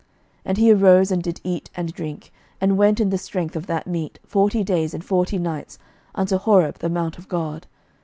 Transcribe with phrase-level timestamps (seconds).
[0.01, 0.09] 11:019:008
[0.45, 3.85] And he arose, and did eat and drink, and went in the strength of that
[3.85, 5.77] meat forty days and forty nights
[6.15, 7.67] unto Horeb the mount of God.